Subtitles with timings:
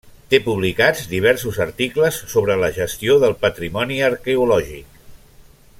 [0.33, 5.03] Té publicats diversos articles sobre la gestió del patrimoni arqueològic.